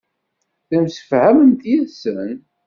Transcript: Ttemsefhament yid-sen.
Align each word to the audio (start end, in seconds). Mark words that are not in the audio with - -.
Ttemsefhament 0.61 1.61
yid-sen. 1.69 2.37